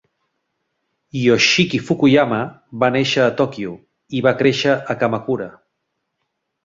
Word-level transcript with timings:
Yoshiki 1.23 1.81
Fukuyama 1.89 2.39
va 2.85 2.91
néixer 2.95 3.21
a 3.25 3.35
Tòquio 3.43 3.77
i 4.21 4.25
va 4.29 4.37
créixer 4.41 4.75
a 4.95 5.01
Kamakura. 5.05 5.49